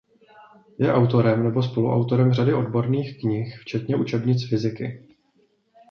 Je 0.79 0.93
autorem 0.93 1.43
nebo 1.43 1.63
spoluautorem 1.63 2.33
řady 2.33 2.53
odborných 2.53 3.19
knih 3.19 3.57
včetně 3.61 3.95
učebnic 3.95 4.49
fyziky. 4.49 5.05